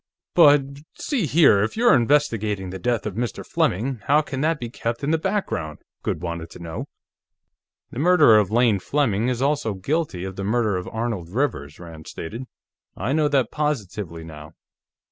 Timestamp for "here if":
1.27-1.77